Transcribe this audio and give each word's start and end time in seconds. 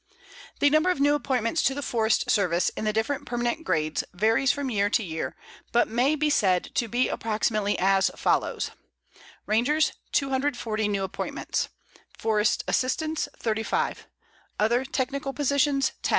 The 0.61 0.71
number 0.71 0.89
of 0.89 0.99
new 0.99 1.13
appointments 1.13 1.61
to 1.61 1.75
the 1.75 1.83
Forest 1.83 2.31
Service 2.31 2.69
in 2.69 2.85
the 2.85 2.91
different 2.91 3.27
permanent 3.27 3.63
grades 3.63 4.03
varies 4.15 4.51
from 4.51 4.71
year 4.71 4.89
to 4.89 5.03
year 5.03 5.35
but 5.71 5.87
may 5.87 6.15
be 6.15 6.27
said 6.31 6.71
to 6.73 6.87
be 6.87 7.07
approximately 7.07 7.77
as 7.77 8.09
follows: 8.15 8.71
Rangers, 9.45 9.93
240 10.11 10.87
new 10.87 11.03
appointments; 11.03 11.69
Forest 12.17 12.63
Assistants, 12.67 13.29
35; 13.39 14.07
other 14.59 14.83
technical 14.85 15.33
positions, 15.33 15.91
10. 16.01 16.09